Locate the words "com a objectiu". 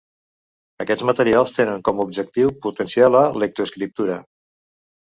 1.91-2.53